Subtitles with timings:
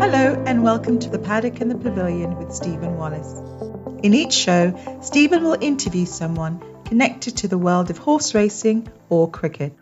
[0.00, 3.34] Hello, and welcome to the Paddock and the Pavilion with Stephen Wallace.
[4.02, 9.30] In each show, Stephen will interview someone connected to the world of horse racing or
[9.30, 9.76] cricket.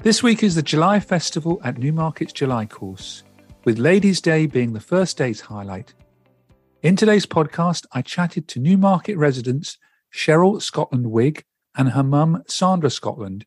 [0.00, 3.22] This week is the July Festival at Newmarket's July course,
[3.64, 5.94] with Ladies' Day being the first day's highlight.
[6.82, 9.78] In today's podcast, I chatted to Newmarket residents
[10.12, 11.44] Cheryl Scotland Wigg
[11.76, 13.46] and her mum Sandra Scotland,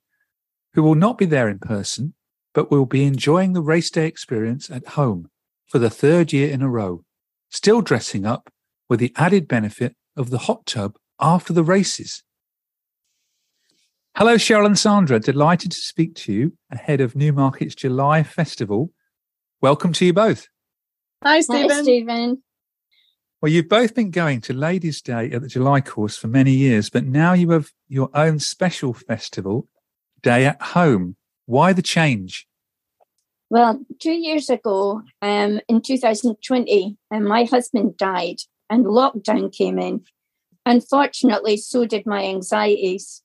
[0.75, 2.13] who will not be there in person,
[2.53, 5.29] but will be enjoying the race day experience at home
[5.67, 7.03] for the third year in a row,
[7.49, 8.49] still dressing up
[8.89, 12.23] with the added benefit of the hot tub after the races.
[14.15, 15.19] Hello, Cheryl and Sandra.
[15.19, 18.91] Delighted to speak to you ahead of Newmarket's July Festival.
[19.61, 20.47] Welcome to you both.
[21.23, 21.69] Hi, Stephen.
[21.69, 22.43] Hi, Stephen.
[23.41, 26.89] Well, you've both been going to Ladies' Day at the July course for many years,
[26.89, 29.67] but now you have your own special festival
[30.23, 31.15] day at home.
[31.45, 32.47] Why the change?
[33.49, 38.37] Well, two years ago, um, in 2020, um, my husband died
[38.69, 40.03] and lockdown came in.
[40.65, 43.23] Unfortunately, so did my anxieties.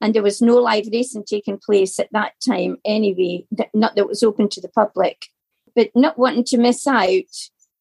[0.00, 4.06] And there was no live racing taking place at that time anyway, that, not that
[4.06, 5.26] was open to the public.
[5.74, 7.24] But not wanting to miss out,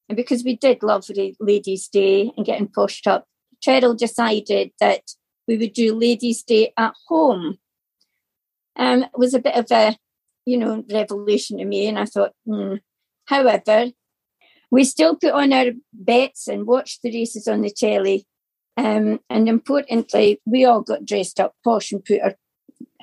[0.09, 1.05] and because we did love
[1.39, 3.25] Ladies' Day and getting pushed up,
[3.65, 5.11] Cheryl decided that
[5.47, 7.57] we would do Ladies' Day at home.
[8.75, 9.97] Um, it was a bit of a
[10.45, 11.87] you know, revelation to me.
[11.87, 12.75] And I thought, hmm.
[13.25, 13.87] However,
[14.71, 18.27] we still put on our bets and watched the races on the telly.
[18.77, 22.35] Um, and importantly, we all got dressed up posh and put our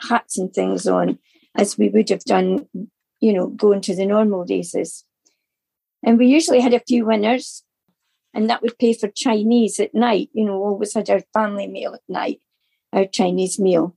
[0.09, 1.19] hats and things on
[1.57, 2.67] as we would have done,
[3.21, 5.05] you know, going to the normal races.
[6.05, 7.63] And we usually had a few winners,
[8.35, 10.31] and that would pay for Chinese at night.
[10.33, 12.41] You know, always had our family meal at night,
[12.93, 13.97] our Chinese meal.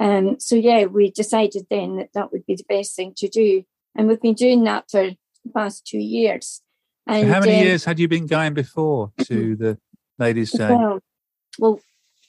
[0.00, 3.64] Um, so yeah, we decided then that that would be the best thing to do,
[3.94, 6.62] and we've been doing that for the past two years.
[7.06, 9.78] And so how many um, years had you been going before to the
[10.18, 10.68] Ladies' Day?
[10.70, 11.00] Well,
[11.58, 11.80] well,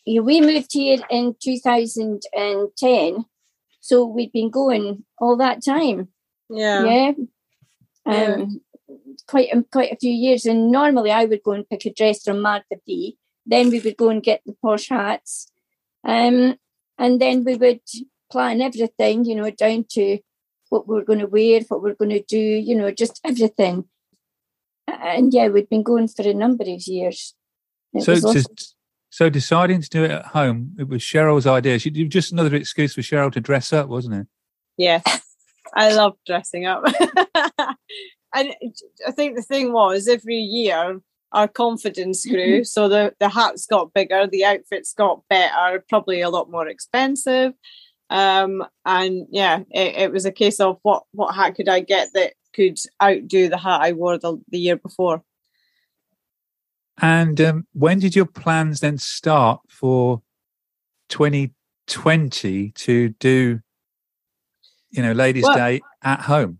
[0.05, 3.25] we moved here in 2010,
[3.79, 6.09] so we'd been going all that time.
[6.49, 7.25] Yeah, yeah, um,
[8.05, 8.45] yeah.
[9.27, 10.45] quite um, quite a few years.
[10.45, 13.17] And normally, I would go and pick a dress from Martha B.
[13.45, 15.51] Then we would go and get the posh hats.
[16.05, 16.57] Um,
[16.97, 17.81] and then we would
[18.31, 20.19] plan everything, you know, down to
[20.69, 23.19] what we are going to wear, what we are going to do, you know, just
[23.23, 23.85] everything.
[24.87, 27.35] And yeah, we'd been going for a number of years.
[27.99, 28.75] so, just,
[29.09, 31.79] so deciding to do it at home, it was Cheryl's idea.
[31.79, 34.27] She just another excuse for Cheryl to dress up, wasn't it?
[34.77, 35.03] Yes,
[35.75, 36.83] I love dressing up.
[37.35, 38.55] and
[39.07, 40.99] I think the thing was every year
[41.33, 42.59] our confidence grew.
[42.59, 42.63] Mm-hmm.
[42.63, 47.53] So the, the hats got bigger, the outfits got better, probably a lot more expensive.
[48.09, 52.09] Um, and yeah, it, it, was a case of what, what hat could I get
[52.13, 55.23] that could outdo the hat I wore the, the year before.
[57.01, 60.21] And um, when did your plans then start for
[61.09, 63.59] 2020 to do,
[64.91, 66.59] you know, Ladies' well, Day at home?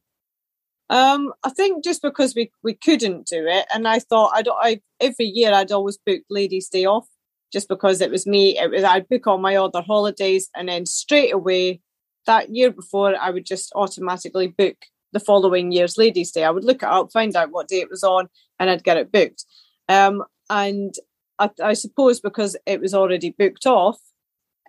[0.94, 4.80] Um, I think just because we, we couldn't do it, and I thought I'd I
[5.00, 7.08] every year I'd always book Ladies' Day off
[7.52, 8.60] just because it was me.
[8.60, 11.82] It was I'd book all my other holidays, and then straight away
[12.28, 14.76] that year before I would just automatically book
[15.14, 16.44] the following year's Ladies' Day.
[16.44, 18.30] I would look it up, find out what day it was on,
[18.60, 19.46] and I'd get it booked.
[19.90, 20.94] Um, and
[21.40, 24.00] I, I, suppose because it was already booked off,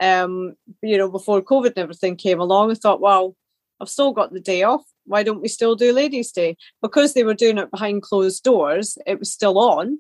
[0.01, 3.37] um, you know, before COVID and everything came along, I thought, well,
[3.81, 4.83] I've still got the day off.
[5.07, 6.57] Why don't we still do Ladies' Day?
[6.81, 9.99] Because they were doing it behind closed doors, it was still on,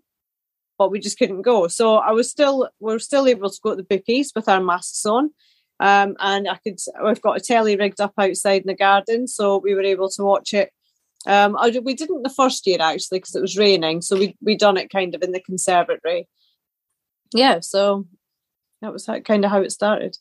[0.78, 1.68] but we just couldn't go.
[1.68, 4.60] So I was still, we are still able to go to the bookies with our
[4.60, 5.30] masks on.
[5.80, 9.58] Um, and I could, we've got a telly rigged up outside in the garden, so
[9.58, 10.70] we were able to watch it.
[11.26, 14.56] Um, I, we didn't the first year actually because it was raining, so we we
[14.56, 16.28] done it kind of in the conservatory.
[17.32, 18.06] Yeah, so
[18.82, 20.18] that was how, kind of how it started.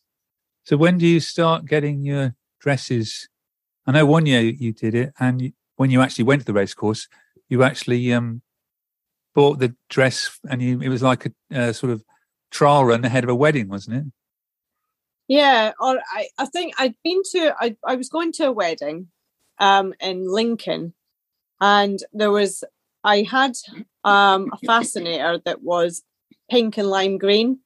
[0.63, 3.27] So when do you start getting your dresses?
[3.85, 6.53] I know one year you did it, and you, when you actually went to the
[6.53, 7.07] race course,
[7.49, 8.41] you actually um,
[9.35, 12.03] bought the dress, and you, it was like a, a sort of
[12.51, 14.05] trial run ahead of a wedding, wasn't it?
[15.27, 19.07] Yeah, or I, I think I'd been to I, I was going to a wedding
[19.59, 20.93] um in Lincoln
[21.61, 22.63] and there was
[23.03, 23.55] I had
[24.03, 26.03] um a fascinator that was
[26.49, 27.59] pink and lime green.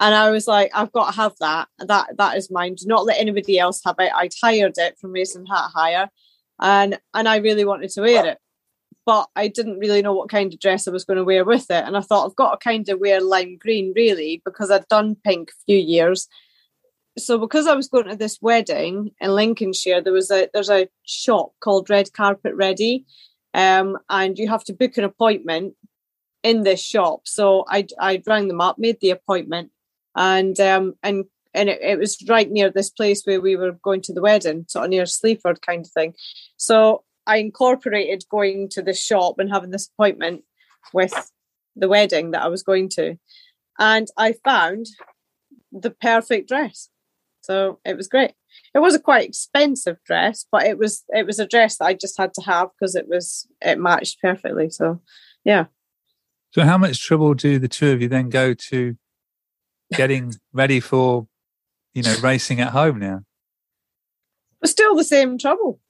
[0.00, 1.68] And I was like, I've got to have that.
[1.78, 2.74] That that is mine.
[2.74, 4.12] Do not let anybody else have it.
[4.14, 6.08] I'd hired it from Racing Hat Hire
[6.60, 8.38] and and I really wanted to wear it.
[9.06, 11.70] But I didn't really know what kind of dress I was going to wear with
[11.70, 11.84] it.
[11.84, 15.16] And I thought I've got to kind of wear lime green really because I'd done
[15.22, 16.28] pink a few years
[17.18, 20.88] so because I was going to this wedding in Lincolnshire, there was a there's a
[21.04, 23.04] shop called Red Carpet Ready,
[23.54, 25.74] um, and you have to book an appointment
[26.42, 27.22] in this shop.
[27.24, 29.70] So I I rang them up, made the appointment,
[30.16, 31.24] and um and
[31.54, 34.64] and it, it was right near this place where we were going to the wedding,
[34.68, 36.14] sort of near Sleaford kind of thing.
[36.56, 40.44] So I incorporated going to the shop and having this appointment
[40.92, 41.30] with
[41.74, 43.16] the wedding that I was going to,
[43.78, 44.86] and I found
[45.72, 46.88] the perfect dress.
[47.42, 48.32] So it was great.
[48.74, 51.94] It was a quite expensive dress, but it was it was a dress that I
[51.94, 54.70] just had to have because it was it matched perfectly.
[54.70, 55.00] So
[55.44, 55.66] yeah.
[56.52, 58.96] So how much trouble do the two of you then go to
[59.92, 61.26] getting ready for,
[61.94, 63.22] you know, racing at home now?
[64.60, 65.80] But still the same trouble,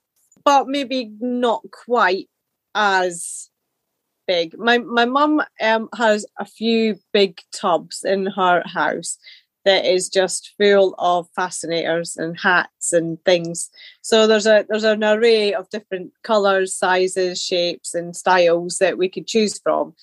[0.45, 2.29] but maybe not quite
[2.75, 3.51] as
[4.27, 4.57] big.
[4.59, 9.19] My my mum um, has a few big tubs in her house,
[9.65, 13.71] that is just full of fascinators and hats and things.
[14.03, 19.09] So there's a there's an array of different colours, sizes, shapes, and styles that we
[19.09, 19.95] could choose from.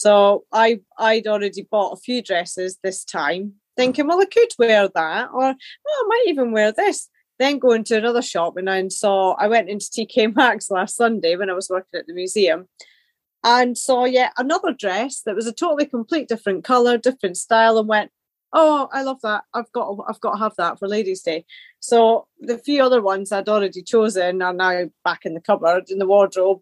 [0.00, 4.88] So I I'd already bought a few dresses this time, thinking, well, I could wear
[4.88, 7.10] that, or oh, I might even wear this.
[7.38, 11.36] Then going to another shop and I saw I went into TK Maxx last Sunday
[11.36, 12.66] when I was working at the museum
[13.44, 17.86] and saw yet another dress that was a totally complete different colour, different style, and
[17.88, 18.10] went,
[18.52, 21.44] oh i love that i've got i've got to have that for ladies day
[21.78, 26.00] so the few other ones i'd already chosen are now back in the cupboard in
[26.00, 26.60] the wardrobe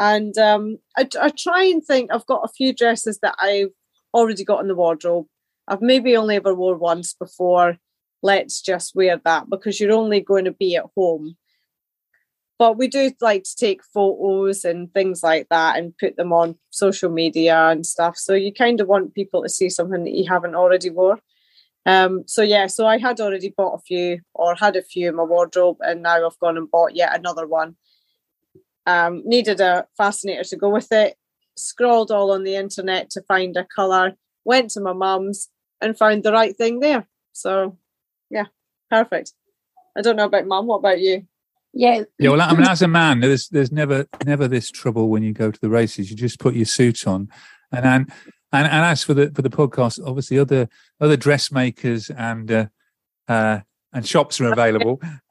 [0.00, 3.70] and um, I, I try and think i've got a few dresses that i've
[4.14, 5.26] already got in the wardrobe.
[5.68, 7.78] I've maybe only ever worn once before.
[8.22, 11.36] Let's just wear that because you're only going to be at home.
[12.58, 16.56] But we do like to take photos and things like that and put them on
[16.68, 18.18] social media and stuff.
[18.18, 21.20] So you kind of want people to see something that you haven't already wore.
[21.86, 25.16] Um, so yeah, so I had already bought a few or had a few in
[25.16, 27.76] my wardrobe, and now I've gone and bought yet another one.
[28.90, 31.16] Um, needed a fascinator to go with it.
[31.56, 34.14] Scrolled all on the internet to find a colour.
[34.44, 35.48] Went to my mum's
[35.80, 37.06] and found the right thing there.
[37.32, 37.76] So
[38.30, 38.46] yeah,
[38.90, 39.32] perfect.
[39.96, 40.66] I don't know about mum.
[40.66, 41.26] What about you?
[41.72, 42.02] Yeah.
[42.18, 42.30] Yeah.
[42.30, 45.50] Well, I mean, as a man, there's there's never never this trouble when you go
[45.50, 46.10] to the races.
[46.10, 47.28] You just put your suit on,
[47.72, 48.06] and then
[48.52, 50.68] and, and as for the for the podcast, obviously other
[51.00, 52.66] other dressmakers and uh,
[53.28, 53.60] uh,
[53.92, 55.00] and shops are available.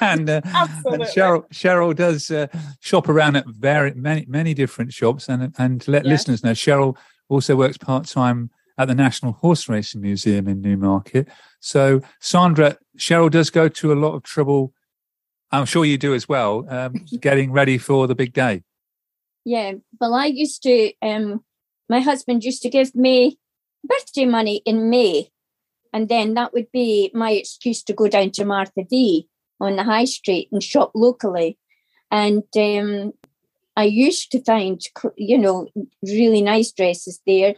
[0.00, 2.46] And, uh, and, Cheryl Cheryl does uh,
[2.80, 5.28] shop around at very many many different shops.
[5.28, 6.10] And and to let yeah.
[6.10, 6.96] listeners know, Cheryl
[7.28, 11.28] also works part time at the National Horse Racing Museum in Newmarket.
[11.60, 14.72] So Sandra, Cheryl does go to a lot of trouble.
[15.50, 18.62] I'm sure you do as well, um, getting ready for the big day.
[19.44, 21.44] Yeah, well, I used to um,
[21.88, 23.38] my husband used to give me
[23.84, 25.30] birthday money in May.
[25.94, 29.28] And then that would be my excuse to go down to Martha D
[29.60, 31.56] on the high street and shop locally.
[32.10, 33.12] And um,
[33.76, 34.80] I used to find,
[35.16, 35.68] you know,
[36.02, 37.54] really nice dresses there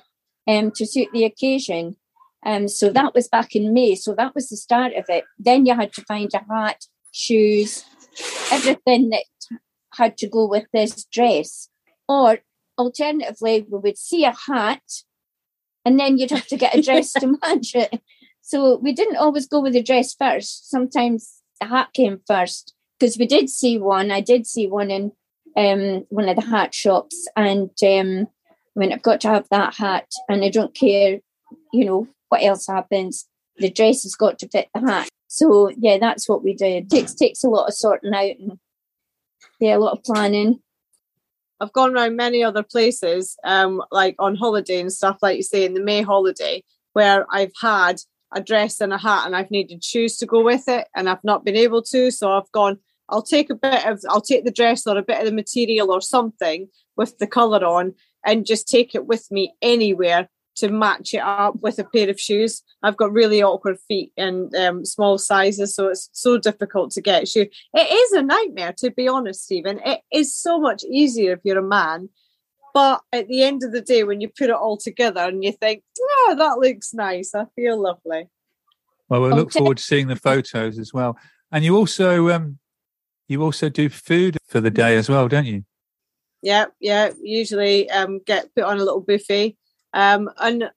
[0.47, 1.97] um, to suit the occasion.
[2.45, 3.95] Um, so that was back in May.
[3.95, 5.25] So that was the start of it.
[5.39, 7.85] Then you had to find a hat, shoes,
[8.53, 9.25] everything that
[9.95, 11.71] had to go with this dress.
[12.07, 12.41] Or
[12.77, 14.83] alternatively, we would see a hat
[15.87, 18.03] and then you'd have to get a dress to match it.
[18.47, 20.71] So we didn't always go with the dress first.
[20.71, 24.13] Sometimes the hat came first because we did see one.
[24.13, 25.11] I did see one in
[25.57, 29.75] um, one of the hat shops, and um, I mean, I've got to have that
[29.75, 31.19] hat, and I don't care,
[31.73, 33.27] you know, what else happens.
[33.57, 35.09] The dress has got to fit the hat.
[35.27, 36.85] So yeah, that's what we did.
[36.85, 38.61] It takes takes a lot of sorting out and
[39.59, 40.61] yeah, a lot of planning.
[41.59, 45.65] I've gone around many other places, um, like on holiday and stuff, like you say
[45.65, 46.63] in the May holiday,
[46.93, 48.03] where I've had
[48.35, 51.25] a dress and a hat and I've needed shoes to go with it and I've
[51.25, 52.11] not been able to.
[52.11, 52.79] So I've gone,
[53.09, 55.93] I'll take a bit of, I'll take the dress or a bit of the material
[55.93, 61.13] or something with the colour on and just take it with me anywhere to match
[61.15, 62.63] it up with a pair of shoes.
[62.83, 67.29] I've got really awkward feet and um, small sizes, so it's so difficult to get
[67.29, 67.49] shoes.
[67.75, 69.81] It is a nightmare, to be honest, Stephen.
[69.85, 72.09] It is so much easier if you're a man.
[72.77, 75.51] But at the end of the day, when you put it all together and you
[75.51, 78.29] think, oh, that looks nice, I feel lovely.
[79.09, 81.17] Well, we'll look forward to seeing the photos as well.
[81.51, 82.59] And you also um,
[83.29, 85.65] you also do food for the day as well, don't you?
[86.43, 87.13] Yeah, yeah.
[87.23, 89.57] Usually um, get put on a little buffet
[89.95, 90.71] um, and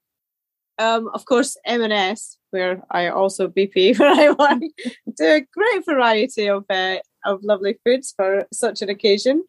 [0.77, 4.61] um, of course, M&S, where I also BP where I work,
[5.17, 9.43] do a great variety of uh, of lovely foods for such an occasion.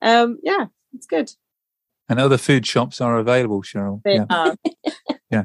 [0.00, 1.30] Um, yeah, it's good.
[2.10, 4.02] And other food shops are available, Cheryl.
[4.02, 4.26] They yeah.
[4.28, 4.56] are.
[5.30, 5.44] yeah.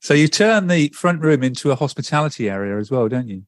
[0.00, 3.44] So you turn the front room into a hospitality area as well, don't you?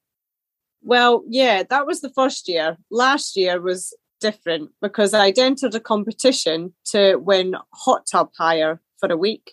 [0.82, 2.78] Well, yeah, that was the first year.
[2.90, 9.12] Last year was different because I'd entered a competition to win hot tub hire for
[9.12, 9.52] a week.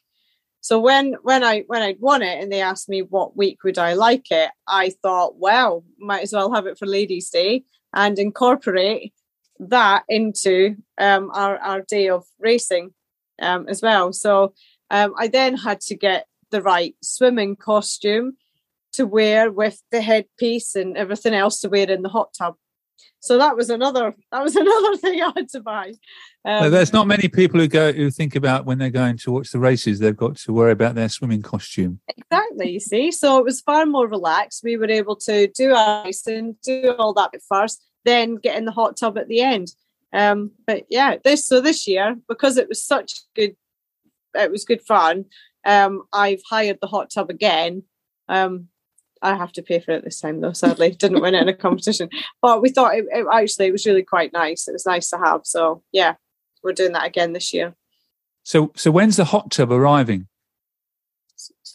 [0.61, 3.77] So when when I when I'd won it and they asked me what week would
[3.77, 8.17] I like it, I thought, well, might as well have it for Ladies' Day and
[8.17, 9.13] incorporate
[9.69, 12.93] that into um, our our day of racing
[13.41, 14.13] um, as well.
[14.13, 14.53] So
[14.89, 18.37] um, I then had to get the right swimming costume
[18.93, 22.55] to wear with the headpiece and everything else to wear in the hot tub.
[23.19, 25.93] So that was another that was another thing I had to buy.
[26.45, 29.51] Um, there's not many people who go who think about when they're going to watch
[29.51, 29.99] the races.
[29.99, 32.01] They've got to worry about their swimming costume.
[32.17, 32.71] Exactly.
[32.71, 34.61] You see, so it was far more relaxed.
[34.63, 38.65] We were able to do our and do all that at first, then get in
[38.65, 39.69] the hot tub at the end.
[40.11, 43.55] Um, but yeah, this so this year because it was such good,
[44.35, 45.25] it was good fun.
[45.65, 47.83] Um, I've hired the hot tub again.
[48.29, 48.67] Um,
[49.21, 50.53] I have to pay for it this time though.
[50.53, 52.09] Sadly, didn't win it in a competition,
[52.41, 54.67] but we thought it, it, actually it was really quite nice.
[54.67, 55.41] It was nice to have.
[55.45, 56.15] So yeah,
[56.61, 57.75] we're doing that again this year.
[58.43, 60.27] So so when's the hot tub arriving?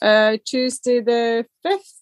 [0.01, 1.95] Uh, Tuesday the fifth.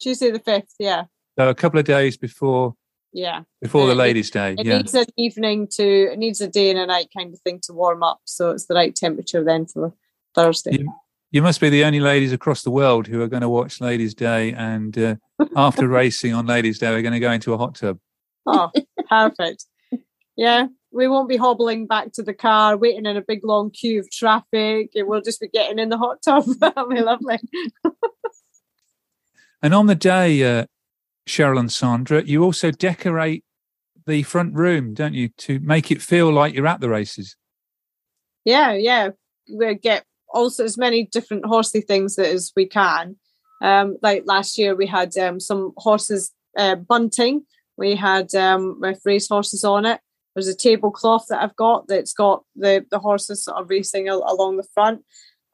[0.00, 0.74] Tuesday the fifth.
[0.78, 1.04] Yeah.
[1.38, 2.74] So a couple of days before.
[3.12, 3.42] Yeah.
[3.60, 4.54] Before the ladies' day.
[4.58, 4.78] It yeah.
[4.78, 6.12] needs an evening to.
[6.12, 8.66] It needs a day and a night kind of thing to warm up, so it's
[8.66, 9.92] the right temperature then for
[10.34, 10.78] Thursday.
[10.78, 10.92] You,
[11.32, 14.14] you must be the only ladies across the world who are going to watch Ladies'
[14.14, 15.16] Day, and uh,
[15.56, 17.98] after racing on Ladies' Day, we're going to go into a hot tub.
[18.46, 18.70] Oh,
[19.08, 19.66] perfect.
[20.36, 24.00] Yeah, we won't be hobbling back to the car, waiting in a big long queue
[24.00, 24.90] of traffic.
[24.94, 26.44] We'll just be getting in the hot tub.
[26.60, 27.38] That'll be lovely.
[29.62, 30.66] and on the day, uh,
[31.28, 33.44] Cheryl and Sandra, you also decorate
[34.06, 37.36] the front room, don't you, to make it feel like you're at the races?
[38.44, 39.10] Yeah, yeah.
[39.52, 43.16] We get also as many different horsey things as we can.
[43.62, 47.44] Um, like last year, we had um, some horses uh, bunting.
[47.76, 50.00] We had um, with race horses on it.
[50.34, 54.24] There's a tablecloth that I've got that's got the the horses sort of racing al-
[54.26, 55.02] along the front.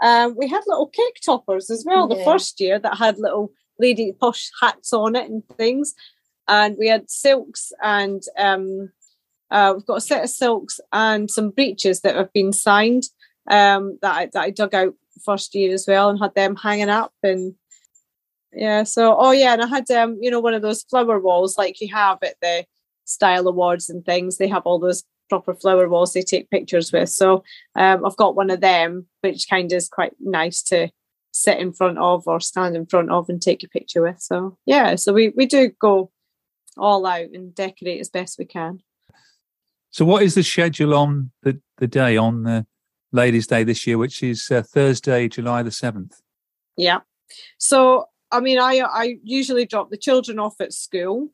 [0.02, 2.08] Um, we had little cake toppers as well.
[2.08, 2.16] Yeah.
[2.16, 5.94] The first year that had little lady posh hats on it and things,
[6.48, 8.90] and we had silks and um,
[9.50, 13.04] uh, we've got a set of silks and some breeches that have been signed
[13.48, 16.90] um, that I, that I dug out first year as well and had them hanging
[16.90, 17.54] up and
[18.52, 21.56] yeah so oh yeah and I had um you know one of those flower walls
[21.56, 22.66] like you have at the
[23.06, 24.36] style awards and things.
[24.36, 27.08] They have all those proper flower walls they take pictures with.
[27.08, 27.42] So
[27.74, 30.90] um, I've got one of them which kind of is quite nice to
[31.36, 34.56] sit in front of or stand in front of and take a picture with so
[34.66, 36.10] yeah so we we do go
[36.76, 38.80] all out and decorate as best we can
[39.90, 42.66] so what is the schedule on the the day on the
[43.12, 46.20] Ladies' Day this year, which is uh, Thursday, July the 7th.
[46.76, 47.00] Yeah.
[47.58, 51.30] So, I mean, I I usually drop the children off at school,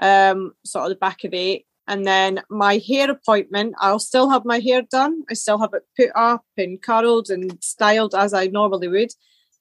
[0.00, 1.66] um, sort of the back of eight.
[1.86, 5.22] And then my hair appointment, I'll still have my hair done.
[5.28, 9.12] I still have it put up and curled and styled as I normally would.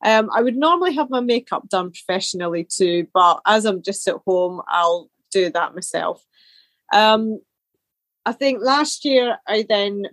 [0.03, 4.17] Um, I would normally have my makeup done professionally too, but as I'm just at
[4.27, 6.23] home, I'll do that myself.
[6.93, 7.39] Um,
[8.25, 10.03] I think last year I then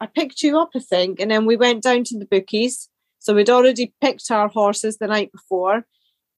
[0.00, 2.88] I picked you up, I think, and then we went down to the bookies.
[3.18, 5.84] So we'd already picked our horses the night before.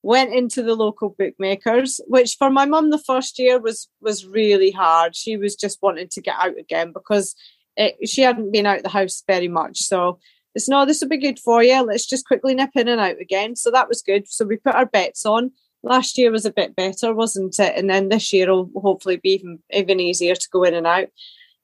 [0.02, 4.70] went into the local bookmakers, which for my mum the first year was was really
[4.70, 5.16] hard.
[5.16, 7.34] She was just wanting to get out again because
[7.76, 9.78] it, she hadn't been out the house very much.
[9.78, 10.18] So
[10.66, 11.82] no, this will be good for you.
[11.82, 13.54] Let's just quickly nip in and out again.
[13.54, 14.26] So that was good.
[14.26, 15.52] So we put our bets on.
[15.82, 17.74] Last year was a bit better, wasn't it?
[17.76, 21.08] And then this year will hopefully be even even easier to go in and out.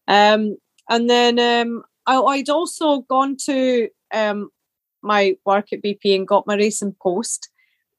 [0.07, 0.59] Um,
[0.89, 4.51] and then um, I, would also gone to um,
[5.03, 7.49] my work at BP and got my racing post,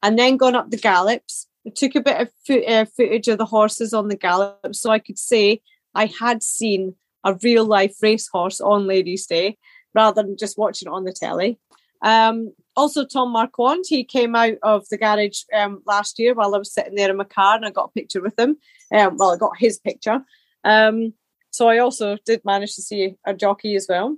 [0.03, 1.47] and then gone up the gallops.
[1.67, 2.29] I took a bit of
[2.67, 5.61] uh, footage of the horses on the gallops so I could say
[5.95, 9.57] I had seen a real life racehorse on Ladies' Day
[9.95, 11.57] rather than just watching it on the telly.
[12.01, 16.57] Um, also, Tom Marquand, he came out of the garage um, last year while I
[16.57, 18.57] was sitting there in my car and I got a picture with him.
[18.93, 20.19] Um, well, I got his picture.
[20.63, 21.13] Um,
[21.51, 24.17] so I also did manage to see a jockey as well.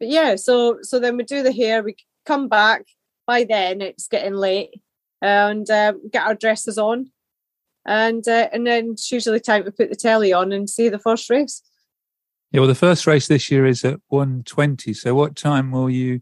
[0.00, 1.94] But yeah, so so then we do the hair, we
[2.26, 2.86] come back.
[3.24, 4.82] By then, it's getting late,
[5.20, 7.12] and um, get our dresses on,
[7.86, 10.98] and uh, and then it's usually time to put the telly on and see the
[10.98, 11.62] first race.
[12.52, 14.92] Yeah, well, the first race this year is at one twenty.
[14.92, 16.20] So, what time will you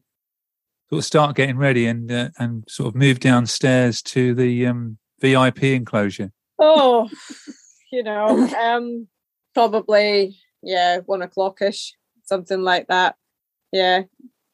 [0.89, 4.99] sort of start getting ready and uh, and sort of move downstairs to the um,
[5.21, 6.31] VIP enclosure?
[6.61, 7.11] Oh,
[7.91, 9.09] you know, um,
[9.55, 13.17] probably yeah, one o'clockish, something like that.
[13.73, 14.03] Yeah,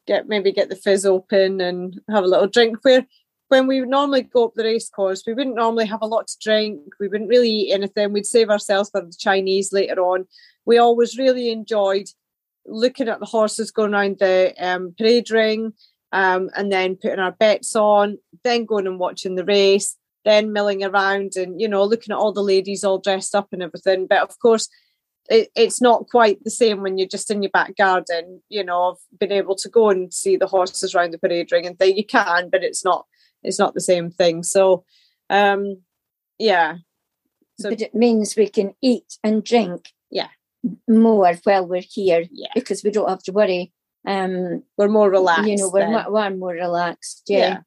[0.06, 2.78] get maybe get the fizz open and have a little drink.
[2.80, 3.06] Where
[3.48, 6.36] when we normally go up the race course, we wouldn't normally have a lot to
[6.40, 6.80] drink.
[6.98, 8.14] We wouldn't really eat anything.
[8.14, 10.26] We'd save ourselves for the Chinese later on.
[10.66, 12.08] We always really enjoyed
[12.66, 15.72] looking at the horses going around the um, parade ring
[16.12, 20.84] um, and then putting our bets on, then going and watching the race, then milling
[20.84, 24.06] around and, you know, looking at all the ladies all dressed up and everything.
[24.06, 24.68] But of course,
[25.28, 28.90] it, it's not quite the same when you're just in your back garden, you know,
[28.90, 31.96] of being able to go and see the horses around the parade ring and think
[31.96, 33.06] you can, but it's not
[33.42, 34.42] it's not the same thing.
[34.42, 34.84] So,
[35.30, 35.82] um,
[36.38, 36.78] yeah.
[37.58, 39.92] So, but it means we can eat and drink.
[40.10, 40.28] Yeah.
[40.88, 42.24] More while we're here.
[42.30, 42.48] Yeah.
[42.54, 43.72] Because we don't have to worry.
[44.06, 45.48] Um, we're more relaxed.
[45.48, 47.24] You know, we're, more, we're more relaxed.
[47.28, 47.38] Yeah.
[47.38, 47.58] yeah.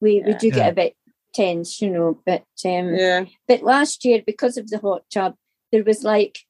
[0.00, 0.26] We yeah.
[0.26, 0.96] we do get a bit
[1.34, 3.24] tense, you know, but um, yeah.
[3.48, 5.34] But last year, because of the hot tub,
[5.72, 6.40] there was like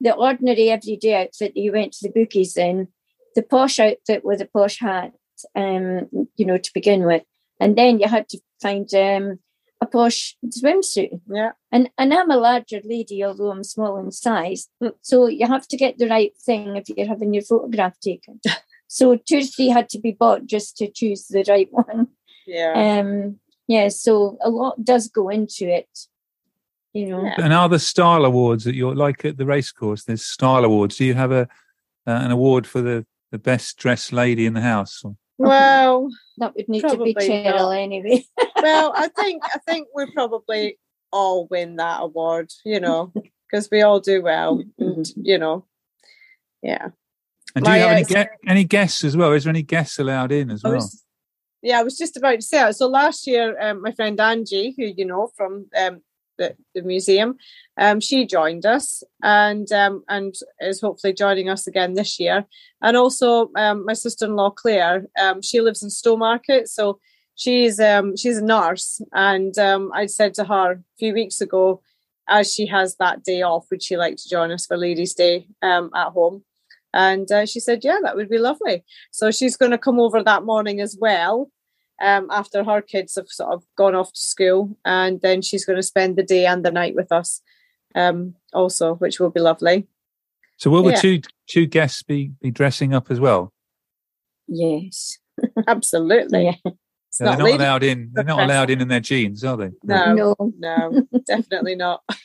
[0.00, 2.88] the ordinary everyday outfit that you went to the bookies in,
[3.34, 5.12] the posh outfit with a posh hat,
[5.56, 7.22] um, you know, to begin with
[7.60, 9.38] and then you had to find um,
[9.80, 11.20] a posh swimsuit.
[11.28, 11.52] Yeah.
[11.72, 14.68] And and I'm a larger lady, although I'm small in size.
[14.82, 14.92] Mm.
[15.00, 18.40] So you have to get the right thing if you're having your photograph taken.
[18.86, 22.08] so two or three had to be bought just to choose the right one.
[22.46, 23.00] Yeah.
[23.00, 23.40] Um.
[23.66, 23.88] Yeah.
[23.88, 25.88] So a lot does go into it.
[26.92, 27.24] You know.
[27.24, 27.36] Yeah.
[27.38, 30.04] And are the style awards that you're like at the racecourse?
[30.04, 30.96] There's style awards.
[30.96, 31.48] Do you have a
[32.06, 35.02] uh, an award for the the best dressed lady in the house?
[35.04, 35.16] Or?
[35.40, 37.70] Well, that would need to be Cheryl not.
[37.70, 38.24] anyway.
[38.56, 40.78] well, I think I think we probably
[41.10, 43.10] all win that award, you know,
[43.50, 45.64] because we all do well, and you know,
[46.62, 46.88] yeah.
[47.56, 49.32] And do My, you have any, ge- any guests as well?
[49.32, 50.74] Is there any guests allowed in as well?
[50.74, 51.04] Was,
[51.62, 52.76] yeah, I was just about to say that.
[52.76, 56.02] So last year, um, my friend Angie, who you know from um,
[56.40, 57.36] the, the museum.
[57.78, 62.44] Um, she joined us and um, and is hopefully joining us again this year.
[62.82, 66.98] And also um, my sister-in-law Claire, um, she lives in Stowmarket, so
[67.36, 69.00] she's um, she's a nurse.
[69.12, 71.82] And um, I said to her a few weeks ago,
[72.26, 75.46] as she has that day off, would she like to join us for Ladies' Day
[75.62, 76.44] at home?
[76.92, 78.82] And uh, she said, yeah, that would be lovely.
[79.12, 81.50] So she's going to come over that morning as well
[82.00, 85.76] um, after her kids have sort of gone off to school, and then she's going
[85.76, 87.42] to spend the day and the night with us,
[87.94, 89.86] um, also, which will be lovely.
[90.56, 90.96] So, will yeah.
[90.96, 93.52] the two two guests be be dressing up as well?
[94.48, 95.18] Yes,
[95.66, 96.44] absolutely.
[96.44, 96.72] Yeah.
[97.12, 98.10] So they're not allowed in.
[98.12, 99.70] They're not allowed in in their jeans, are they?
[99.82, 102.02] No, no, no definitely not.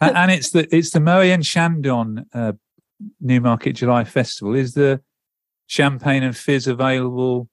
[0.00, 2.52] and it's the it's the Moët and Chandon uh,
[3.20, 4.54] Newmarket July Festival.
[4.54, 5.00] Is the
[5.66, 7.48] champagne and fizz available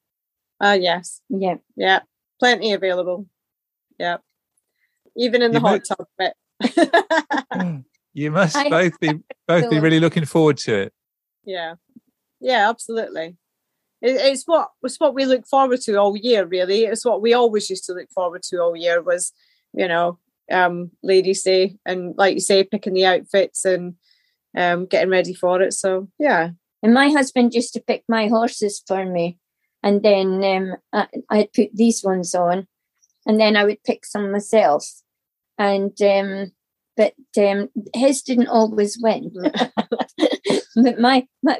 [0.61, 1.21] uh, yes.
[1.29, 1.55] Yeah.
[1.75, 2.01] Yeah.
[2.39, 3.27] Plenty available.
[3.97, 4.17] Yeah.
[5.17, 7.83] Even in the you hot tub bit.
[8.13, 10.93] you must I both be both be really looking forward to it.
[11.43, 11.75] Yeah.
[12.39, 13.37] Yeah, absolutely.
[14.01, 16.85] It, it's what it's what we look forward to all year, really.
[16.85, 19.33] It's what we always used to look forward to all year was,
[19.73, 20.19] you know,
[20.51, 23.95] um, ladies' day and like you say, picking the outfits and
[24.55, 25.73] um getting ready for it.
[25.73, 26.51] So yeah.
[26.83, 29.37] And my husband used to pick my horses for me
[29.83, 32.67] and then um, I, I'd put these ones on,
[33.25, 34.85] and then I would pick some myself.
[35.57, 36.51] And um,
[36.97, 39.31] but um, his didn't always win.
[40.75, 41.59] but my, my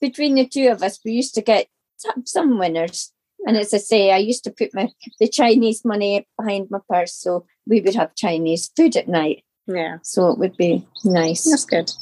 [0.00, 1.66] between the two of us, we used to get
[1.96, 3.12] some, some winners.
[3.46, 4.90] And as I say, I used to put my
[5.20, 9.44] the Chinese money behind my purse, so we would have Chinese food at night.
[9.66, 9.98] Yeah.
[10.02, 11.48] So it would be nice.
[11.48, 11.92] That's good.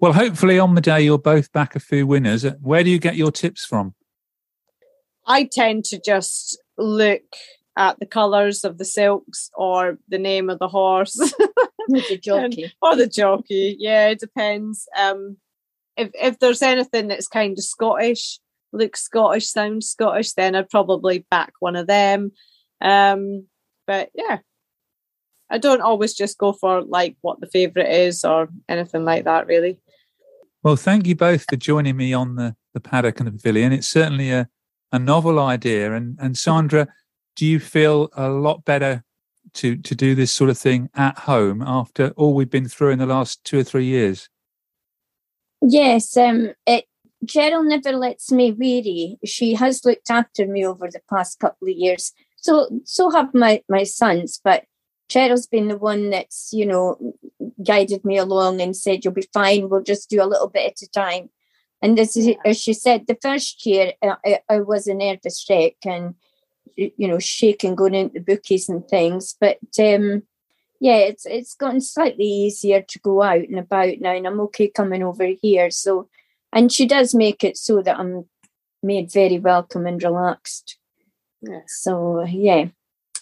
[0.00, 2.44] Well, hopefully on the day you're both back a few winners.
[2.60, 3.94] Where do you get your tips from?
[5.26, 7.22] I tend to just look
[7.76, 11.14] at the colours of the silks or the name of the horse.
[11.88, 12.72] the jockey.
[12.82, 13.76] or the jockey.
[13.78, 14.86] Yeah, it depends.
[14.98, 15.36] Um
[15.96, 18.40] if if there's anything that's kind of Scottish,
[18.72, 22.32] looks Scottish, sounds Scottish, then I'd probably back one of them.
[22.80, 23.46] Um
[23.86, 24.38] but yeah.
[25.50, 29.46] I don't always just go for like what the favourite is or anything like that
[29.46, 29.78] really.
[30.62, 33.72] Well, thank you both for joining me on the, the paddock and the pavilion.
[33.72, 34.48] It's certainly a,
[34.92, 35.94] a novel idea.
[35.94, 36.88] And and Sandra,
[37.36, 39.04] do you feel a lot better
[39.54, 42.98] to to do this sort of thing at home after all we've been through in
[42.98, 44.28] the last two or three years?
[45.60, 46.86] Yes, um, it
[47.26, 49.18] Cheryl never lets me weary.
[49.24, 52.12] She has looked after me over the past couple of years.
[52.36, 54.64] So so have my my sons, but
[55.12, 56.96] Cheryl's been the one that's, you know,
[57.62, 60.82] guided me along and said, You'll be fine, we'll just do a little bit at
[60.82, 61.28] a time.
[61.82, 65.74] And as, as she said, the first year uh, I, I was a nervous wreck
[65.84, 66.14] and,
[66.76, 69.34] you know, shaking going into bookies and things.
[69.40, 70.22] But um,
[70.80, 74.68] yeah, it's it's gotten slightly easier to go out and about now, and I'm okay
[74.68, 75.70] coming over here.
[75.70, 76.08] So,
[76.52, 78.26] and she does make it so that I'm
[78.82, 80.78] made very welcome and relaxed.
[81.40, 81.60] Yeah.
[81.66, 82.66] So yeah,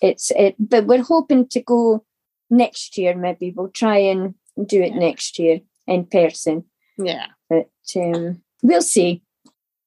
[0.01, 0.55] it's it.
[0.59, 2.05] But we're hoping to go
[2.51, 3.17] next year.
[3.17, 4.35] Maybe we'll try and
[4.67, 4.99] do it Yeah.
[4.99, 6.65] next year in person.
[6.99, 7.27] Yeah.
[7.49, 9.23] But um, we'll see.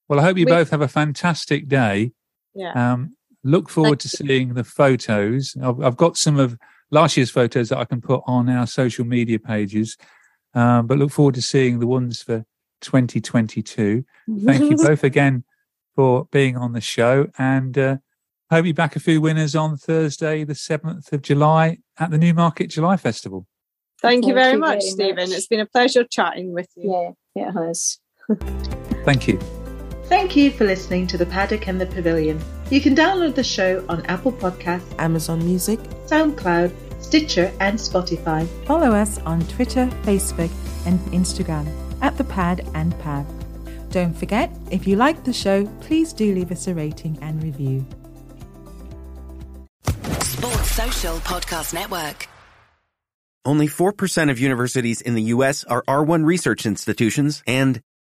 [0.08, 2.12] Well, I hope you We- both have a fantastic day.
[2.54, 2.72] Yeah.
[2.92, 5.56] Um, look forward to seeing the photos.
[5.62, 6.56] I've, I've got some of
[6.90, 9.96] last year's photos that I can put on our social media pages,
[10.54, 12.44] um, but look forward to seeing the ones for
[12.82, 14.04] 2022.
[14.44, 15.44] Thank you both again
[15.96, 17.96] for being on the show, and uh,
[18.50, 22.70] hope you back a few winners on Thursday, the 7th of July at the Newmarket
[22.70, 23.46] July Festival.
[24.02, 25.16] Thank you very you much, very Stephen.
[25.16, 25.28] much.
[25.38, 27.14] It's been a pleasure chatting with you.
[27.34, 27.98] Yeah, it has.
[29.04, 29.38] Thank you.
[30.04, 32.40] Thank you for listening to The Paddock and the Pavilion.
[32.70, 35.78] You can download the show on Apple Podcasts, Amazon Music.
[36.06, 38.46] SoundCloud, Stitcher, and Spotify.
[38.66, 40.50] Follow us on Twitter, Facebook,
[40.86, 41.66] and Instagram
[42.02, 43.26] at The Pad and Pav.
[43.90, 47.86] Don't forget, if you like the show, please do leave us a rating and review.
[50.20, 52.28] Sports Social Podcast Network.
[53.44, 55.64] Only 4% of universities in the U.S.
[55.64, 57.80] are R1 research institutions, and